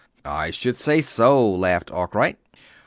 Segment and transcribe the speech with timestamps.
[0.25, 2.39] "I should say so," laughed Arkwright.